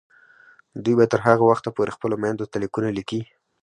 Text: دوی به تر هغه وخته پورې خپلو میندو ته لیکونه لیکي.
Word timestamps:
دوی 0.83 0.95
به 0.99 1.05
تر 1.11 1.19
هغه 1.27 1.43
وخته 1.49 1.69
پورې 1.75 1.95
خپلو 1.95 2.15
میندو 2.23 2.49
ته 2.51 2.57
لیکونه 2.63 2.89
لیکي. 2.97 3.21